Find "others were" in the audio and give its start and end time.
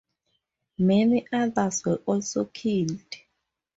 1.31-1.97